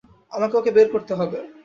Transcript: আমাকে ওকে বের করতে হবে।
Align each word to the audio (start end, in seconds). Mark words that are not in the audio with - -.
আমাকে 0.31 0.55
ওকে 0.57 0.71
বের 0.71 0.87
করতে 0.93 1.13
হবে। 1.15 1.39